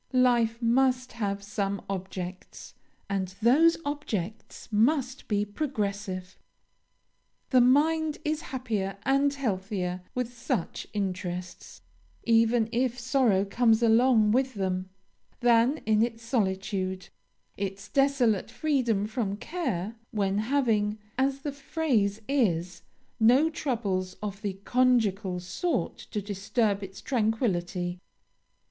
Life 0.13 0.59
must 0.63 1.11
have 1.11 1.43
some 1.43 1.79
objects, 1.87 2.73
and 3.07 3.35
those 3.39 3.77
objects 3.85 4.67
must 4.71 5.27
be 5.27 5.45
progressive. 5.45 6.39
The 7.51 7.61
mind 7.61 8.17
is 8.25 8.41
happier 8.49 8.97
and 9.03 9.31
healthier 9.31 10.01
with 10.15 10.35
such 10.35 10.87
interests, 10.93 11.83
even 12.23 12.67
if 12.71 12.97
sorrow 12.99 13.45
comes 13.45 13.83
along 13.83 14.31
with 14.31 14.55
them, 14.55 14.89
than 15.39 15.77
in 15.85 16.01
its 16.01 16.23
solitude, 16.23 17.09
its 17.55 17.87
desolate 17.87 18.49
freedom 18.49 19.05
from 19.05 19.37
care, 19.37 19.97
when 20.09 20.39
having, 20.39 20.97
as 21.15 21.41
the 21.41 21.51
phrase 21.51 22.21
is, 22.27 22.81
no 23.19 23.51
troubles 23.51 24.15
of 24.15 24.41
the 24.41 24.53
conjugal 24.65 25.39
sort 25.39 25.95
to 26.09 26.23
disturb 26.23 26.81
its 26.81 27.01
tranquillity. 27.01 27.99